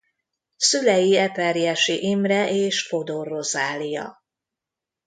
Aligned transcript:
Szülei 0.55 1.15
Eperjesi 1.17 2.05
Imre 2.09 2.49
és 2.51 2.87
Fodor 2.87 3.27
Rozália. 3.27 4.23